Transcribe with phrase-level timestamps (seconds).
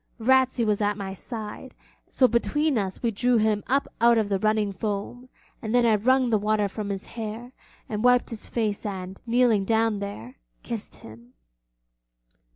[0.17, 1.75] Ratsey was at my side,
[2.07, 5.29] and so between us we drew him up out of the running foam,
[5.61, 7.51] and then I wrung the water from his hair,
[7.87, 11.35] and wiped his face and, kneeling down there, kissed him.